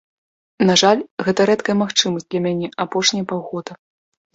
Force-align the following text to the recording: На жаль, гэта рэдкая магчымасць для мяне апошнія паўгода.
На 0.69 0.77
жаль, 0.83 1.03
гэта 1.29 1.47
рэдкая 1.51 1.77
магчымасць 1.85 2.29
для 2.33 2.45
мяне 2.49 2.67
апошнія 2.89 3.25
паўгода. 3.33 3.83